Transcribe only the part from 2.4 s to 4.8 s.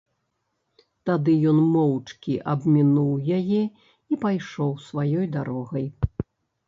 абмінуў яе і пайшоў